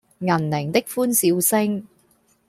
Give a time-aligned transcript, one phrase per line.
[0.17, 1.85] 銀鈴的歡笑聲